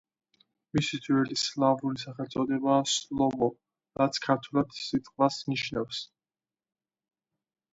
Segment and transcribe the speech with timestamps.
[0.77, 3.51] მისი ძველი სლავური სახელწოდებაა „სლოვო“,
[4.03, 6.01] რაც ქართულად სიტყვას ნიშნავს.